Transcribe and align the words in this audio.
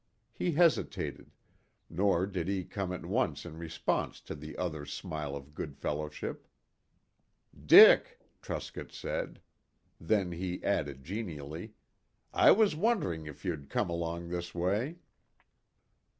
He 0.33 0.53
hesitated, 0.53 1.29
nor 1.87 2.25
did 2.25 2.47
he 2.47 2.63
come 2.65 2.91
at 2.91 3.05
once 3.05 3.45
in 3.45 3.55
response 3.59 4.19
to 4.21 4.33
the 4.33 4.57
other's 4.57 4.91
smile 4.91 5.35
of 5.35 5.53
good 5.53 5.77
fellowship. 5.77 6.47
"Dick!" 7.67 8.19
Truscott 8.41 8.91
said. 8.91 9.41
Then 9.99 10.31
he 10.31 10.63
added 10.63 11.03
genially, 11.03 11.75
"I 12.33 12.49
was 12.49 12.75
wondering 12.75 13.27
if 13.27 13.45
you'd 13.45 13.69
come 13.69 13.91
along 13.91 14.29
this 14.29 14.55
way." 14.55 14.95